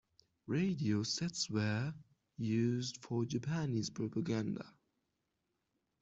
[0.47, 1.93] Radio sets were
[2.35, 4.73] used for Japanese propaganda.